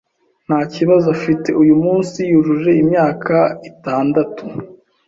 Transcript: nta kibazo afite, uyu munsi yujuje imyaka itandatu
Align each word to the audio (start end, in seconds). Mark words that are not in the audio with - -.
nta 0.45 0.59
kibazo 0.73 1.07
afite, 1.15 1.49
uyu 1.61 1.75
munsi 1.83 2.19
yujuje 2.31 2.71
imyaka 2.83 3.35
itandatu 3.69 4.43